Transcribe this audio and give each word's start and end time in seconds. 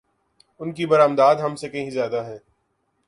ان 0.59 0.73
کی 0.73 0.85
برآمدات 0.85 1.41
ہم 1.41 1.55
سے 1.55 1.69
کہیں 1.69 1.89
زیادہ 1.89 2.23
ہیں۔ 2.25 2.37